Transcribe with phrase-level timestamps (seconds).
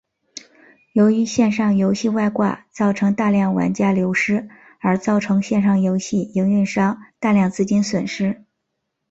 [0.93, 8.43] 由于线上游戏外挂造成大量玩家流失而造成线上游戏营运商大量资金损失。